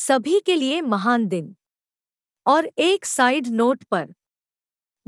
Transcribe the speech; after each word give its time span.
सभी 0.00 0.40
के 0.40 0.54
लिए 0.54 0.80
महान 0.80 1.26
दिन। 1.26 1.56
और 2.46 2.70
एक 2.78 3.04
साइड 3.04 3.46
नोट 3.46 3.84
पर, 3.84 4.14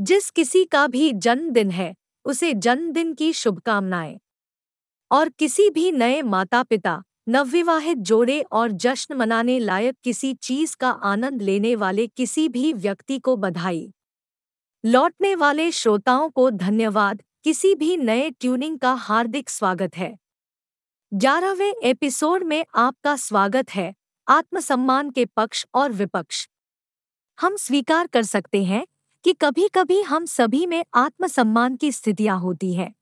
जिस 0.01 0.31
किसी 0.31 0.65
का 0.65 0.87
भी 0.87 1.13
जन्मदिन 1.13 1.71
है, 1.71 1.95
उसे 2.25 2.55
जन्मदिन 2.55 3.15
की 3.15 3.33
शुभकामनाएँ। 3.33 4.21
और 5.11 5.29
किसी 5.29 5.71
भी 5.71 5.93
नए 5.93 6.23
माता 6.23 6.63
पिता 6.63 7.03
नवविवाहित 7.29 7.99
जोड़े 7.99 8.43
और 8.43 8.71
जश्न 8.71 9.15
मनाने 9.15 9.59
लायक 9.59 9.97
किसी 10.05 10.35
चीज़ 10.35 10.77
का 10.77 10.91
आनंद 10.91 11.43
लेने 11.43 11.77
वाले 11.77 12.07
किसी 12.07 12.49
भी 12.49 12.73
व्यक्ति 12.73 13.19
को 13.19 13.37
बधाई। 13.37 13.93
लौटने 14.85 15.35
वाले 15.35 15.73
श्रोताओं 15.73 16.31
को 16.31 16.51
धन्यवाद, 16.51 17.23
किसी 17.45 17.75
भी 17.75 17.97
नए 17.97 18.31
ट्यूनिंग 18.31 18.79
का 18.79 18.93
हार्दिक 18.93 19.51
स्वागत 19.51 19.97
है। 19.97 20.19
ग्यारहवें 21.15 21.75
एपिसोड 21.83 22.43
में 22.43 22.67
आपका 22.75 23.17
स्वागत 23.17 23.71
है। 23.71 24.00
आत्मसम्मान 24.31 25.11
के 25.11 25.25
पक्ष 25.25 25.67
और 25.75 25.93
विपक्ष। 25.93 26.49
हम 27.41 27.57
स्वीकार 27.57 28.07
कर 28.07 28.23
सकते 28.23 28.65
हैं 28.65 28.87
कि 29.25 29.33
कभी 29.33 29.69
कभी 29.69 30.03
हम 30.03 30.27
सभी 30.27 30.67
में 30.67 30.85
आत्मसम्मान 30.95 31.77
की 31.77 31.93
स्थितियाँ 31.93 32.39
होती 32.41 32.75
है। 32.75 32.95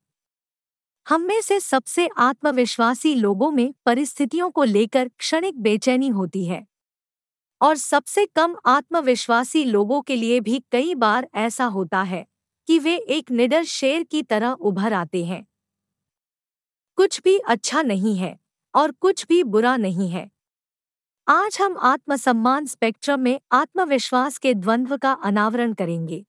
हम 1.07 1.21
में 1.21 1.41
से 1.41 1.59
सबसे 1.59 2.09
आत्मविश्वासी 2.17 3.15
लोगों 3.15 3.51
में 3.51 3.73
परिस्थितियों 3.85 4.49
को 4.49 4.63
लेकर 4.63 5.09
क्षणिक 5.17 5.59
बेचैनी 5.59 6.07
होती 6.07 6.45
है। 6.45 6.67
और 7.61 7.77
सबसे 7.77 8.25
कम 8.25 8.55
आत्मविश्वासी 8.65 9.63
लोगों 9.65 10.01
के 10.01 10.15
लिए 10.15 10.39
भी 10.39 10.63
कई 10.71 10.95
बार 10.95 11.27
ऐसा 11.35 11.65
होता 11.65 12.01
है 12.01 12.25
कि 12.67 12.79
वे 12.79 12.97
एक 12.97 13.31
निडर 13.31 13.63
शेर 13.63 14.03
की 14.03 14.23
तरह 14.23 14.51
उभर 14.51 14.93
आते 14.93 15.25
हैं। 15.25 15.47
कुछ 16.97 17.21
भी 17.21 17.37
अच्छा 17.37 17.81
नहीं 17.81 18.17
है 18.17 18.39
और 18.75 18.91
कुछ 18.91 19.25
भी 19.27 19.43
बुरा 19.43 19.77
नहीं 19.77 20.09
है। 20.09 20.29
आज 21.29 21.57
हम 21.61 21.77
आत्मसम्मान 21.77 22.65
स्पेक्ट्रम 22.65 23.19
में 23.19 23.39
आत्मविश्वास 23.51 24.37
के 24.37 24.53
द्वंद्व 24.53 24.97
का 24.97 25.11
अनावरण 25.11 25.73
करेंगे। 25.73 26.25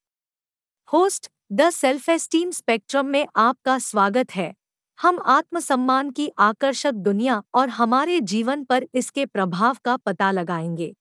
Host, 0.93 1.31
the 1.53 1.71
self 1.71 2.09
esteem 2.09 2.51
spectrum 2.51 3.07
में 3.07 3.27
आपका 3.37 3.79
स्वागत 3.79 4.31
है। 4.31 4.55
हम 5.01 5.19
आत्मसम्मान 5.27 6.11
की 6.11 6.31
आकर्षक 6.39 6.93
दुनिया 6.93 7.43
और 7.55 7.69
हमारे 7.69 8.21
जीवन 8.21 8.65
पर 8.65 8.87
इसके 8.95 9.27
प्रभाव 9.27 9.77
का 9.85 9.97
पता 9.97 10.31
लगाएँगे। 10.31 10.97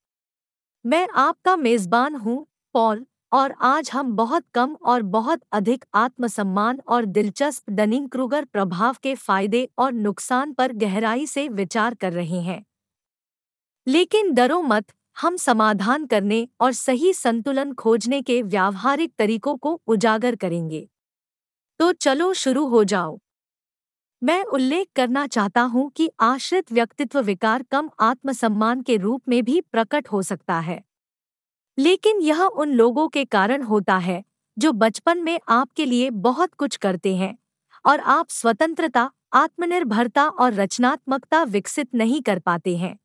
मैं 0.86 1.08
आपका 1.16 1.56
मेजबान 1.56 2.16
हूँ, 2.16 2.48
पॉल, 2.74 3.06
और 3.34 3.56
आज 3.62 3.92
हम 3.92 4.12
बहुत 4.12 4.46
कम 4.54 4.78
और 4.86 5.02
बहुत 5.02 5.42
अधिक 5.52 5.86
आत्मसम्मान 5.94 6.82
और 6.88 7.06
दिलचस्प 7.06 7.70
डनिंग 7.70 8.10
क्रूगर 8.10 8.46
प्रभाव 8.46 8.96
के 9.04 9.16
फ़ायदे 9.16 9.70
और 9.78 9.92
नुकसान 9.92 10.54
पर 10.54 10.72
गहराई 10.72 11.26
से 11.26 11.48
विचार 11.48 11.94
कर 11.94 12.14
रहे 12.14 12.42
हैं। 12.42 12.66
लेकिन 13.88 14.34
डरो 14.34 14.62
मत, 14.62 14.86
हम 15.22 15.38
समाधान 15.38 16.06
करने 16.06 16.48
और 16.62 16.72
सही 16.72 17.14
संतुलन 17.14 17.74
खोजने 17.74 18.22
के 18.22 18.42
व्यावहारिक 18.42 19.14
तरीकों 19.18 19.58
को 19.58 19.82
उजागर 19.88 20.36
करेंगे। 20.36 20.90
तो 21.80 21.92
चलो 21.92 22.34
शुरू 22.34 22.68
हो 22.68 22.84
जाओ। 22.84 23.20
मैं 24.24 24.44
उल्लेख 24.44 24.88
करना 24.96 25.28
चाहता 25.28 25.62
हूँ 25.62 25.90
कि 25.90 26.10
आश्रित 26.20 26.72
व्यक्तित्व 26.72 27.20
विकार 27.22 27.64
कम 27.64 27.90
आत्मसम्मान 28.00 28.82
के 28.82 28.98
रूप 28.98 29.22
में 29.30 29.44
भी 29.44 29.62
प्रकट 29.62 30.08
हो 30.08 30.22
सकता 30.22 30.60
है। 30.60 30.84
लेकिन 31.78 32.22
यह 32.22 32.42
उन 32.44 32.72
लोगों 32.72 33.08
के 33.08 33.26
कारण 33.26 33.64
होता 33.64 33.98
है, 33.98 34.24
जो 34.58 34.72
बचपन 34.72 35.18
में 35.18 35.40
आपके 35.50 35.86
लिए 35.86 36.10
बहुत 36.10 36.54
कुछ 36.54 36.76
करते 36.76 37.16
हैं, 37.16 37.38
और 37.86 38.00
आप 38.00 38.30
स्वतंत्रता, 38.30 39.12
आत्मनिर्भरता 39.34 40.28
और 40.28 40.54
रचनात्मकता 40.54 41.44
विकसित 41.44 41.96
नहीं 41.96 42.22
कर 42.22 42.40
पाते 42.40 42.78
हैं। 42.78 43.00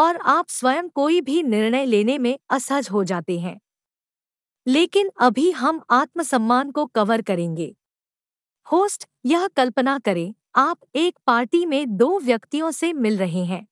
और 0.00 0.16
आप 0.16 0.48
स्वयं 0.48 0.88
कोई 0.88 1.20
भी 1.20 1.42
निर्णय 1.42 1.86
लेने 1.86 2.18
में 2.18 2.38
असहज 2.50 2.88
हो 2.90 3.04
जाते 3.04 3.40
हैं। 3.40 3.60
लेकिन 4.66 5.10
अभी 5.20 5.50
हम 5.50 5.82
आत्मसम्मान 5.90 6.70
को 6.70 6.86
कवर 6.86 7.22
करेंगे। 7.22 7.76
होस्ट, 8.72 9.06
यह 9.24 9.46
कल्पना 9.46 9.98
करें, 9.98 10.34
आप 10.56 10.78
एक 10.94 11.18
पार्टी 11.26 11.66
में 11.66 11.96
दो 11.96 12.20
व्यक्तियों 12.20 12.70
से 12.70 12.92
मिल 12.92 13.18
रहे 13.18 13.44
हैं। 13.44 13.68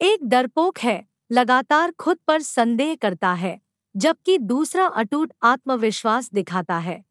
एक 0.00 0.24
डरपोक 0.24 0.78
है, 0.78 1.08
लगातार 1.32 1.92
खुद 1.92 2.18
पर 2.26 2.42
संदेह 2.42 2.94
करता 2.94 3.34
है, 3.34 3.60
जबकि 3.96 4.38
दूसरा 4.38 4.86
अटूट 4.86 5.32
आत्मविश्वास 5.42 6.30
दिखाता 6.32 6.78
है। 6.78 7.04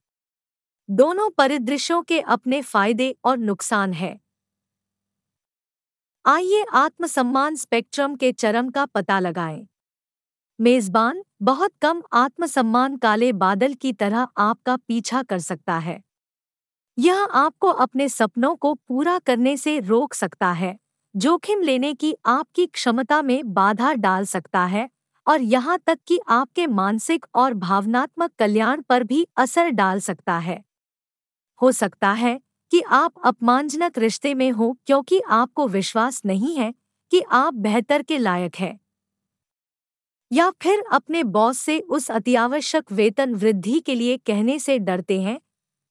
दोनों 0.90 1.30
परिदृश्यों 1.30 2.04
के 2.04 2.20
अपने 2.20 2.62
फ़ायदे 2.62 3.16
और 3.24 3.38
नुकसान 3.38 3.94
हैं। 3.94 4.23
आइए 6.26 6.66
आत्मसम्मान 6.74 7.56
स्पेक्ट्रम 7.56 8.16
के 8.16 8.32
चरम 8.32 8.70
का 8.70 8.86
पता 8.86 9.20
लगाएँ। 9.20 9.68
मेजबान, 10.60 11.24
बहुत 11.42 11.72
कम 11.82 12.02
आत्मसम्मान 12.14 12.96
काले 12.98 13.32
बादल 13.34 13.74
की 13.74 13.94
तरह 13.94 14.28
आपका 14.38 14.76
पीछा 14.78 15.24
कर 15.24 15.40
सकता 15.40 15.78
है। 15.78 16.02
यह 16.98 17.24
आपको 17.24 17.68
अपने 17.68 18.10
सपनों 18.10 18.56
को 18.56 18.74
पूरा 18.74 19.20
करने 19.20 19.58
से 19.58 19.80
रोक 19.80 20.14
सकता 20.14 20.52
है, 20.52 20.78
जोखिम 21.16 21.62
लेने 21.62 21.94
की 21.94 22.16
आपकी 22.26 22.66
क्षमता 22.66 23.22
में 23.22 23.54
बाधा 23.54 23.94
डाल 23.94 24.26
सकता 24.26 24.66
है, 24.66 24.90
और 25.28 25.42
यहाँ 25.42 25.80
तक 25.88 26.00
कि 26.08 26.20
आपके 26.28 26.68
मानसिक 26.68 27.26
और 27.36 27.54
भावनात्मक 27.54 28.32
कल्याण 28.40 28.82
पर 28.82 29.04
भी 29.04 29.28
असर 29.38 29.70
डाल 29.70 30.00
सकता 30.00 30.38
है। 30.38 30.64
हो 31.62 31.72
सकता 31.72 32.12
है 32.12 32.40
कि 32.74 32.82
आप 32.82 33.14
अपमानजनक 33.26 33.98
रिश्ते 33.98 34.34
में 34.34 34.52
हो 34.52 34.78
क्योंकि 34.88 35.20
आपको 35.20 35.68
विश्वास 35.68 36.22
नहीं 36.26 36.58
है 36.58 36.74
कि 37.12 37.22
आप 37.22 37.54
बेहतर 37.54 38.02
के 38.02 38.18
लायक 38.18 38.56
है। 38.56 38.80
या 40.32 40.52
फिर 40.62 40.84
अपने 40.92 41.24
बॉस 41.24 41.58
से 41.58 41.80
उस 41.80 42.12
अतिआवश्यक 42.12 42.92
वेतन 42.92 43.36
वृद्धि 43.36 43.80
के 43.80 43.96
लिए 43.96 44.18
कहने 44.18 44.60
से 44.60 44.80
डरते 44.80 45.22
हैं 45.22 45.40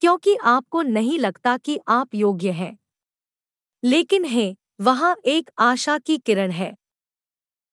क्योंकि 0.00 0.36
आपको 0.36 0.82
नहीं 0.82 1.18
लगता 1.18 1.56
कि 1.56 1.80
आप 1.88 2.14
योग्य 2.14 2.50
हैं। 2.50 2.78
लेकिन 3.84 4.24
है, 4.24 4.56
वहाँ 4.80 5.16
एक 5.24 5.50
आशा 5.58 5.98
की 5.98 6.18
किरण 6.18 6.50
है। 6.50 6.74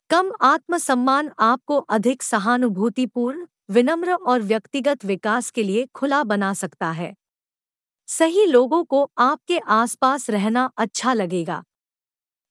कम 0.09 0.31
आत्मसम्मान 0.41 1.31
आपको 1.39 1.77
अधिक 1.77 2.23
सहानुभूतिपूर्ण, 2.23 3.47
विनम्र 3.69 4.13
और 4.13 4.41
व्यक्तिगत 4.41 5.05
विकास 5.05 5.51
के 5.51 5.63
लिए 5.63 5.85
खुला 5.95 6.23
बना 6.23 6.53
सकता 6.53 6.91
है। 6.91 7.15
सही 8.09 8.45
लोगों 8.45 8.83
को 8.83 9.09
आपके 9.19 9.57
आसपास 9.69 10.29
रहना 10.29 10.69
अच्छा 10.77 11.13
लगेगा। 11.13 11.63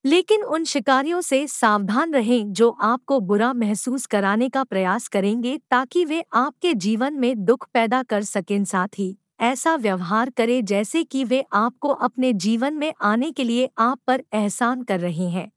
लेकिन 0.05 0.43
उन 0.45 0.65
शिकारियों 0.65 1.21
से 1.21 1.47
सावधान 1.47 2.13
रहें 2.15 2.53
जो 2.53 2.71
आपको 2.83 3.19
बुरा 3.21 3.53
महसूस 3.53 4.07
कराने 4.07 4.49
का 4.49 4.65
प्रयास 4.65 5.09
करेंगे 5.09 5.57
ताकि 5.71 6.05
वे 6.05 6.23
आपके 6.35 6.75
जीवन 6.77 7.15
में 7.15 7.45
दुख 7.45 7.67
पैदा 7.75 8.03
कर 8.03 8.23
सकें। 8.25 8.65
साथ 8.65 8.99
ही 8.99 9.17
ऐसा 9.41 9.75
व्यवहार 9.77 10.31
करें 10.31 10.65
जैसे 10.65 11.03
कि 11.05 11.25
वे 11.25 11.45
आपको 11.55 11.89
अपने 11.89 12.33
जीवन 12.35 12.75
में 12.75 12.93
आने 13.03 13.31
के 13.33 13.45
लिए 13.45 13.69
आप 13.79 13.99
पर 14.07 14.23
एहसान 14.35 14.83
कर 14.83 15.01
रहे 15.01 15.29
हैं। 15.31 15.51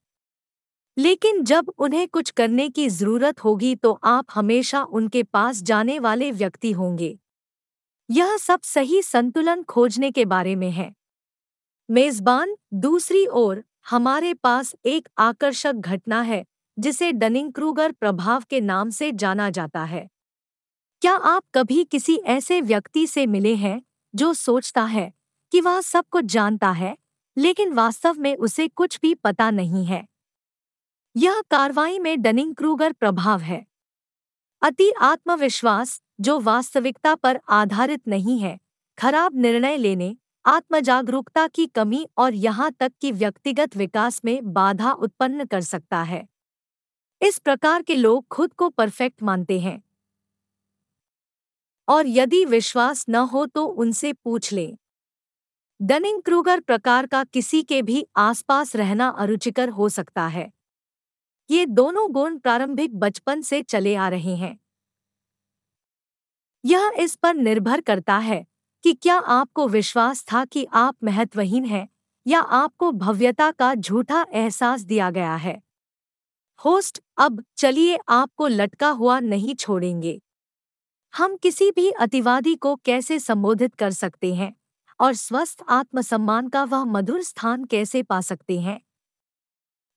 लेकिन 0.97 1.43
जब 1.43 1.71
उन्हें 1.77 2.07
कुछ 2.07 2.29
करने 2.29 2.67
की 2.69 2.87
ज़रूरत 2.89 3.43
होगी 3.43 3.75
तो 3.75 3.91
आप 4.03 4.25
हमेशा 4.35 4.83
उनके 4.83 5.23
पास 5.23 5.61
जाने 5.63 5.97
वाले 5.99 6.31
व्यक्ति 6.31 6.71
होंगे। 6.71 7.17
यह 8.11 8.37
सब 8.37 8.61
सही 8.61 9.01
संतुलन 9.01 9.63
खोजने 9.63 10.11
के 10.11 10.25
बारे 10.25 10.55
में 10.55 10.71
है। 10.71 10.95
मेजबान, 11.91 12.55
दूसरी 12.73 13.27
ओर, 13.27 13.63
हमारे 13.89 14.33
पास 14.33 14.75
एक 14.85 15.09
आकर्षक 15.17 15.73
घटना 15.73 16.21
है, 16.21 16.45
जिसे 16.79 17.11
डनिंग 17.11 17.53
क्रूगर 17.53 17.91
प्रभाव 17.91 18.43
के 18.49 18.61
नाम 18.61 18.89
से 18.89 19.11
जाना 19.11 19.49
जाता 19.49 19.83
है। 19.83 20.09
क्या 21.01 21.13
आप 21.13 21.43
कभी 21.53 21.83
किसी 21.83 22.15
ऐसे 22.15 22.61
व्यक्ति 22.61 23.07
से 23.07 23.25
मिले 23.25 23.55
हैं, 23.55 23.81
जो 24.15 24.33
सोचता 24.33 24.83
है 24.83 25.13
कि 25.51 25.61
वह 25.61 25.81
सब 25.81 26.05
कुछ 26.11 26.25
जानता 26.25 26.71
है, 26.71 26.97
लेकिन 27.37 27.73
वास्तव 27.73 28.15
में 28.17 28.35
उसे 28.35 28.67
कुछ 28.67 28.99
भी 29.01 29.13
पता 29.13 29.51
नहीं 29.51 29.85
है? 29.85 30.07
यह 31.17 31.41
कार्रवाई 31.51 31.99
में 31.99 32.21
डनिंग 32.21 32.55
क्रूगर 32.55 32.91
प्रभाव 32.91 33.39
है। 33.39 33.65
अति 34.61 34.91
आत्मविश्वास 34.91 36.01
जो 36.21 36.39
वास्तविकता 36.39 37.15
पर 37.15 37.39
आधारित 37.49 38.07
नहीं 38.07 38.39
है। 38.39 38.59
खराब 38.97 39.35
निर्णय 39.35 39.77
लेने, 39.77 40.17
आत्मजागरूकता 40.45 41.47
की 41.47 41.67
कमी 41.67 42.07
और 42.17 42.33
यहाँ 42.33 42.71
तक 42.71 42.91
कि 43.01 43.11
व्यक्तिगत 43.11 43.77
विकास 43.77 44.21
में 44.25 44.53
बाधा 44.53 44.91
उत्पन्न 44.91 45.45
कर 45.45 45.61
सकता 45.61 46.03
है। 46.03 46.27
इस 47.21 47.39
प्रकार 47.39 47.81
के 47.81 47.95
लोग 47.95 48.27
खुद 48.27 48.53
को 48.53 48.69
परफेक्ट 48.69 49.23
मानते 49.23 49.59
हैं। 49.59 49.83
और 51.87 52.07
यदि 52.07 52.45
विश्वास 52.45 53.05
न 53.09 53.15
हो 53.15 53.45
तो 53.45 53.65
उनसे 53.65 54.13
पूछ 54.13 54.53
लें। 54.53 54.77
डनिंग 55.81 56.21
क्रूगर 56.21 56.59
प्रकार 56.59 57.07
का 57.07 57.23
किसी 57.23 57.63
के 57.63 57.81
भी 57.81 58.07
आसपास 58.17 58.75
रहना 58.75 59.07
अरुचिकर 59.07 59.69
हो 59.69 59.89
सकता 59.89 60.27
है। 60.27 60.51
ये 61.51 61.65
दोनों 61.65 62.11
गुण 62.11 62.37
प्रारंभिक 62.37 62.95
बचपन 62.95 63.41
से 63.41 63.61
चले 63.61 63.95
आ 63.95 64.09
रहे 64.09 64.35
हैं। 64.35 64.60
यह 66.65 66.91
इस 66.99 67.15
पर 67.15 67.35
निर्भर 67.35 67.81
करता 67.81 68.17
है 68.17 68.45
कि 68.83 68.93
क्या 68.93 69.15
आपको 69.17 69.67
विश्वास 69.67 70.25
था 70.33 70.45
कि 70.45 70.67
आप 70.73 70.95
महत्वहीन 71.03 71.65
हैं 71.65 71.87
या 72.25 72.39
आपको 72.39 72.91
भव्यता 72.91 73.51
का 73.51 73.75
झूठा 73.75 74.25
एहसास 74.33 74.81
दिया 74.81 75.09
गया 75.11 75.35
है। 75.35 75.61
होस्ट, 76.65 77.01
अब 77.17 77.43
चलिए 77.57 77.99
आपको 78.09 78.47
लटका 78.47 78.89
हुआ 78.89 79.19
नहीं 79.19 79.55
छोड़ेंगे। 79.55 80.21
हम 81.13 81.35
किसी 81.37 81.71
भी 81.71 81.91
अतिवादी 81.91 82.55
को 82.55 82.75
कैसे 82.75 83.19
संबोधित 83.19 83.75
कर 83.75 83.91
सकते 83.91 84.35
हैं 84.35 84.55
और 84.99 85.13
स्वस्थ 85.13 85.63
आत्मसम्मान 85.69 86.49
का 86.49 86.63
वह 86.63 86.83
मधुर 86.85 87.23
स्थान 87.23 87.65
कैसे 87.65 88.03
पा 88.03 88.21
सकते 88.21 88.59
हैं? 88.59 88.81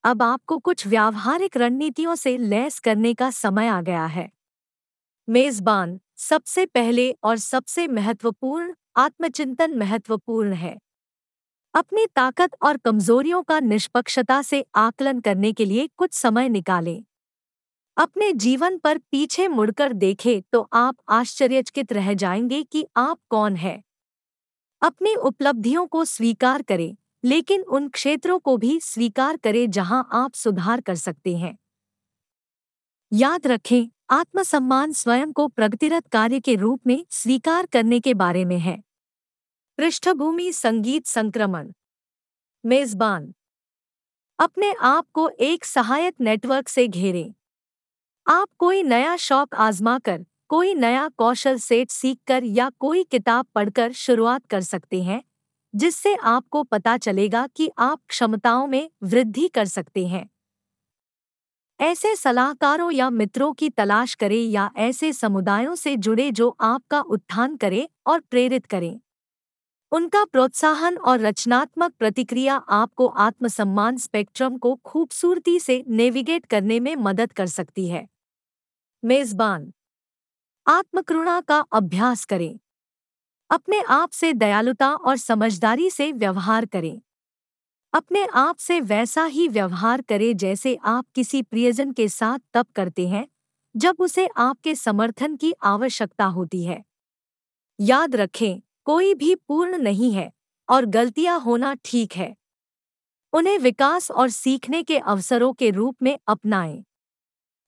अब 0.03 0.21
आपको 0.23 0.57
कुछ 0.57 0.87
व्यावहारिक 0.87 1.57
रणनीतियों 1.57 2.15
से 2.15 2.37
लैस 2.37 2.79
करने 2.79 3.13
का 3.13 3.29
समय 3.31 3.67
आ 3.67 3.81
गया 3.81 4.05
है। 4.05 4.29
मेजबान 5.27 5.99
सबसे 6.19 6.65
पहले 6.65 7.11
और 7.23 7.37
सबसे 7.37 7.87
महत्वपूर्ण 7.87 8.73
आत्मचिंतन 8.97 9.77
महत्वपूर्ण 9.77 10.53
है। 10.53 10.77
अपनी 11.73 12.05
ताकत 12.05 12.51
और 12.63 12.77
कमजोरियों 12.77 13.41
का 13.43 13.59
निष्पक्षता 13.59 14.41
से 14.41 14.65
आकलन 14.75 15.19
करने 15.19 15.51
के 15.53 15.65
लिए 15.65 15.87
कुछ 15.97 16.13
समय 16.13 16.49
निकालें। 16.49 17.03
अपने 17.97 18.33
जीवन 18.33 18.77
पर 18.77 18.97
पीछे 18.97 19.47
मुड़कर 19.47 19.93
देखें 19.93 20.41
तो 20.53 20.69
आप 20.73 20.95
आश्चर्यचकित 21.09 21.93
रह 21.93 22.13
जाएँगे 22.13 22.63
कि 22.63 22.85
आप 22.97 23.19
कौन 23.29 23.55
है। 23.55 23.81
अपनी 24.81 25.15
उपलब्धियों 25.15 25.85
को 25.87 26.05
स्वीकार 26.05 26.61
करें, 26.61 26.95
लेकिन 27.23 27.61
उन 27.61 27.87
क्षेत्रों 27.89 28.39
को 28.39 28.57
भी 28.57 28.79
स्वीकार 28.79 29.37
करें 29.37 29.69
जहाँ 29.71 30.07
आप 30.13 30.33
सुधार 30.33 30.81
कर 30.81 30.95
सकते 30.95 31.35
हैं। 31.37 31.57
याद 33.11 33.47
रखें 33.47 33.87
आत्मसम्मान 34.09 34.93
स्वयं 34.93 35.31
को 35.31 35.47
प्रगतिरत 35.47 36.07
कार्य 36.07 36.39
के 36.39 36.55
रूप 36.55 36.81
में 36.87 37.05
स्वीकार 37.09 37.65
करने 37.65 37.99
के 37.99 38.13
बारे 38.13 38.45
में 38.45 38.59
है। 38.59 38.83
पृष्ठभूमि 39.77 40.51
संगीत 40.51 41.05
संक्रमण। 41.05 41.71
मेजबान। 42.65 43.33
अपने 44.39 44.73
आप 44.81 45.05
को 45.13 45.29
एक 45.29 45.65
सहायक 45.65 46.15
नेटवर्क 46.21 46.67
से 46.67 46.87
घेरें। 46.87 47.33
आप 48.27 48.47
कोई 48.57 48.83
नया 48.83 49.17
शौक 49.17 49.55
आजमाकर, 49.55 50.25
कोई 50.47 50.73
नया 50.73 51.09
कौशल 51.09 51.57
सेट 51.57 51.91
सीखकर 51.91 52.43
या 52.43 52.69
कोई 52.69 53.03
किताब 53.03 53.45
पढ़कर 53.55 53.91
शुरुआत 53.91 54.45
कर 54.45 54.61
सकते 54.61 55.03
हैं, 55.03 55.23
जिससे 55.75 56.15
आपको 56.15 56.63
पता 56.63 56.97
चलेगा 56.97 57.47
कि 57.47 57.71
आप 57.79 58.01
क्षमताओं 58.09 58.67
में 58.67 58.89
वृद्धि 59.03 59.47
कर 59.47 59.65
सकते 59.65 60.07
हैं। 60.07 60.29
ऐसे 61.79 62.15
सलाहकारों 62.15 62.91
या 62.91 63.09
मित्रों 63.09 63.53
की 63.53 63.69
तलाश 63.69 64.13
करें 64.15 64.43
या 64.49 64.69
ऐसे 64.77 65.13
समुदायों 65.13 65.75
से 65.75 65.95
जुड़े 65.97 66.31
जो 66.31 66.57
आपका 66.61 67.01
उत्थान 67.01 67.55
करें 67.55 67.87
और 68.07 68.19
प्रेरित 68.19 68.65
करें। 68.65 68.99
उनका 69.91 70.23
प्रोत्साहन 70.25 70.97
और 70.97 71.19
रचनात्मक 71.19 71.93
प्रतिक्रिया 71.99 72.55
आपको 72.55 73.07
आत्मसम्मान 73.07 73.97
स्पेक्ट्रम 73.97 74.57
को 74.57 74.75
खूबसूरती 74.85 75.59
से 75.59 75.83
नेविगेट 75.89 76.45
करने 76.45 76.79
में 76.79 76.95
मदद 76.95 77.31
कर 77.33 77.47
सकती 77.47 77.87
है। 77.87 78.07
मेजबान, 79.03 79.71
आत्मकृणा 80.67 81.41
का 81.41 81.59
अभ्यास 81.73 82.25
करें। 82.25 82.59
अपने 83.49 83.81
आप 83.89 84.11
से 84.11 84.33
दयालुता 84.33 84.91
और 84.91 85.17
समझदारी 85.17 85.89
से 85.89 86.11
व्यवहार 86.11 86.65
करें। 86.65 87.01
अपने 87.95 88.25
आप 88.25 88.57
से 88.57 88.81
वैसा 88.81 89.25
ही 89.25 89.47
व्यवहार 89.47 90.01
करें 90.01 90.37
जैसे 90.37 90.79
आप 90.83 91.05
किसी 91.15 91.41
प्रियजन 91.41 91.91
के 91.91 92.07
साथ 92.07 92.39
तब 92.53 92.65
करते 92.75 93.07
हैं, 93.07 93.27
जब 93.77 93.95
उसे 93.99 94.29
आपके 94.37 94.75
समर्थन 94.75 95.35
की 95.35 95.53
आवश्यकता 95.63 96.25
होती 96.25 96.63
है। 96.63 96.83
याद 97.79 98.15
रखें, 98.15 98.61
कोई 98.85 99.13
भी 99.13 99.35
पूर्ण 99.35 99.77
नहीं 99.77 100.13
है 100.13 100.31
और 100.69 100.85
गलतियाँ 100.85 101.39
होना 101.39 101.75
ठीक 101.85 102.13
है। 102.13 102.35
उन्हें 103.33 103.59
विकास 103.59 104.11
और 104.11 104.29
सीखने 104.29 104.83
के 104.83 104.97
अवसरों 104.97 105.53
के 105.53 105.69
रूप 105.69 105.95
में 106.01 106.19
अपनाएँ। 106.27 106.83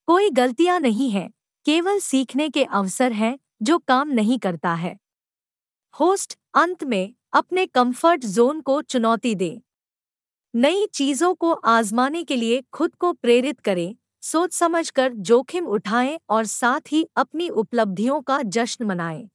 कोई 0.06 0.30
गलतियाँ 0.30 0.80
नहीं 0.80 1.12
है, 1.12 1.30
केवल 1.66 2.00
सीखने 2.00 2.50
के 2.50 2.64
अवसर 2.64 3.12
हैं, 3.12 3.40
जो 3.62 3.78
काम 3.78 4.10
नहीं 4.10 4.40
करता 4.40 4.74
है। 4.74 4.98
होस्ट, 6.00 6.38
अंत 6.54 6.84
में 6.84 7.14
अपने 7.34 7.66
कंफर्ट 7.66 8.26
जोन 8.26 8.62
को 8.62 8.82
चुनौती 8.82 9.36
दें। 9.36 9.62
नई 10.58 10.88
चीज़ों 10.94 11.36
को 11.36 11.54
आजमाने 11.54 12.24
के 12.24 12.36
लिए 12.36 12.64
खुद 12.74 12.96
को 12.96 13.14
प्रेरित 13.14 13.60
करें, 13.60 13.96
सोच 14.22 14.54
समझकर 14.54 15.14
जोखिम 15.14 15.66
उठाएँ 15.66 16.20
और 16.30 16.46
साथ 16.46 16.82
ही 16.92 17.08
अपनी 17.16 17.50
उपलब्धियों 17.50 18.22
का 18.22 18.42
जश्न 18.42 18.86
मनाएँ। 18.86 19.30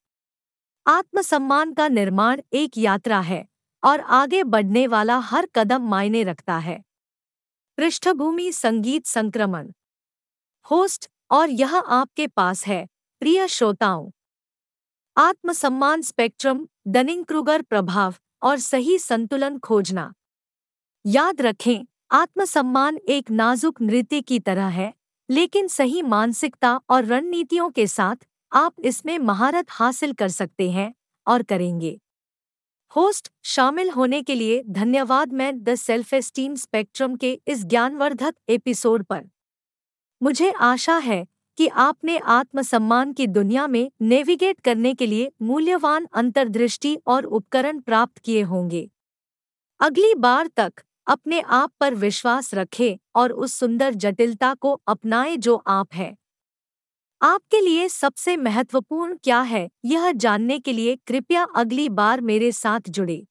आत्मसम्मान 0.86 1.74
का 1.74 1.88
निर्माण 1.88 2.40
एक 2.52 2.78
यात्रा 2.78 3.20
है 3.20 3.48
और 3.84 4.00
आगे 4.00 4.44
बढ़ने 4.44 4.86
वाला 4.86 5.18
हर 5.18 5.48
कदम 5.54 5.82
मायने 5.82 6.22
रखता 6.22 6.58
है। 6.58 6.84
पृष्ठभूमि 7.76 8.52
संगीत 8.52 9.06
संक्रमण। 9.06 9.70
होस्ट, 10.70 11.10
और 11.30 11.50
यह 11.50 11.76
आपके 11.76 12.26
पास 12.26 12.66
है, 12.66 12.88
प्रिय 13.20 13.48
श्रोताओं। 13.48 14.10
आत्मसम्मान 15.16 16.02
स्पेक्ट्रम 16.02 16.68
डनिंग 16.86 17.24
क्रूगर 17.24 17.62
प्रभाव 17.62 18.14
और 18.42 18.58
सही 18.58 18.98
संतुलन 18.98 19.58
खोजना। 19.58 20.14
याद 21.04 21.40
रखें, 21.40 21.84
आत्मसम्मान 22.10 22.98
एक 23.08 23.30
नाजुक 23.30 23.80
नृत्य 23.82 24.20
की 24.20 24.38
तरह 24.38 24.66
है, 24.66 24.92
लेकिन 25.28 25.68
सही 25.68 26.02
मानसिकता 26.02 26.80
और 26.90 27.04
रणनीतियों 27.04 27.68
के 27.70 27.86
साथ 27.86 28.16
आप 28.52 28.74
इसमें 28.80 29.18
महारत 29.18 29.66
हासिल 29.68 30.12
कर 30.12 30.28
सकते 30.28 30.70
हैं 30.70 30.92
और 31.26 31.42
करेंगे। 31.42 32.00
होस्ट 32.96 33.30
शामिल 33.44 33.90
होने 33.90 34.22
के 34.22 34.34
लिए 34.34 34.62
धन्यवाद 34.68 35.32
मैं 35.32 35.52
द 35.64 35.74
सेल्फ 35.74 36.14
एस्टीम 36.14 36.54
स्पेक्ट्रम 36.54 37.16
के 37.16 37.32
इस 37.48 37.64
ज्ञानवर्धक 37.64 38.34
एपिसोड 38.48 39.04
पर। 39.04 39.28
मुझे 40.22 40.50
आशा 40.50 40.96
है 40.98 41.26
कि 41.58 41.68
आपने 41.68 42.18
आत्मसम्मान 42.18 43.12
की 43.12 43.26
दुनिया 43.26 43.66
में 43.66 43.90
नेविगेट 44.02 44.60
करने 44.60 44.94
के 44.94 45.06
लिए 45.06 45.30
मूल्यवान 45.42 46.08
अंतर्दृष्टि 46.14 46.96
और 47.06 47.24
उपकरण 47.24 47.80
प्राप्त 47.80 48.18
किए 48.18 48.42
होंगे। 48.42 48.88
अगली 49.80 50.14
बार 50.14 50.46
तक 50.46 50.72
अपने 51.06 51.40
आप 51.40 51.72
पर 51.80 51.94
विश्वास 51.94 52.54
रखें 52.54 52.96
और 53.14 53.32
उस 53.32 53.54
सुंदर 53.54 53.94
जटिलता 53.94 54.54
को 54.54 54.80
अपनाएँ 54.88 55.36
जो 55.36 55.56
आप 55.66 55.94
हैं। 55.94 56.16
आपके 57.22 57.60
लिए 57.60 57.88
सबसे 57.88 58.36
महत्वपूर्ण 58.36 59.16
क्या 59.24 59.40
है, 59.40 59.70
यह 59.84 60.12
जानने 60.12 60.58
के 60.58 60.72
लिए 60.72 60.96
कृपया 60.96 61.46
अगली 61.56 61.88
बार 61.88 62.20
मेरे 62.20 62.52
साथ 62.52 62.80
जुड़े 62.88 63.26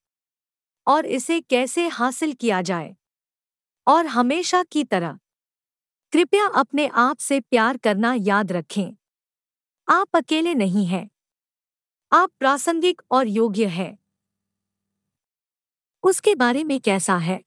और 0.88 1.06
इसे 1.06 1.41
कैसे 1.41 1.88
हासिल 1.88 2.33
किया 2.33 2.62
जाए 2.62 2.95
और 3.88 4.06
हमेशा 4.06 4.63
की 4.63 4.83
तरह। 4.83 5.19
कृपया 6.13 6.47
अपने 6.47 6.88
आप 6.88 7.17
से 7.17 7.39
प्यार 7.39 7.77
करना 7.77 8.13
याद 8.13 8.51
रखें। 8.51 8.98
आप 9.89 10.07
अकेले 10.15 10.53
नहीं 10.53 10.86
हैं। 10.86 11.10
आप 12.12 12.31
प्रासंगिक 12.39 13.01
और 13.12 13.27
योग्य 13.27 13.65
हैं। 13.65 13.98
उसके 16.03 16.36
बारे 16.36 16.63
में 16.63 16.79
कैसा 16.79 17.17
है? 17.17 17.41